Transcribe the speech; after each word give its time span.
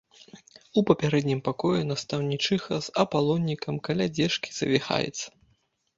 У 0.79 0.83
пярэднім 1.01 1.41
пакоі 1.49 1.83
настаўнічыха 1.91 2.75
з 2.85 2.97
апалонікам 3.03 3.75
каля 3.89 4.05
дзежкі 4.17 4.49
завіхаецца. 4.61 5.27